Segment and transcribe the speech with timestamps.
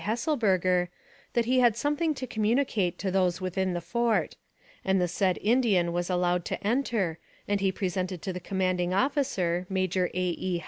[0.03, 0.87] Hesselberger,
[1.33, 4.35] that he had something to communicate to those within the fort;
[4.83, 9.85] and the said Indian was allowed to enter, and presented to the commanding officer, Ma
[9.85, 10.35] jor A.
[10.39, 10.59] E.